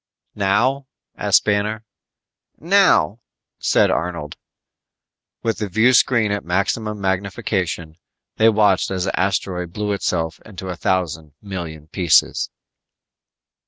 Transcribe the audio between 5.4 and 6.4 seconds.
With the viewscreen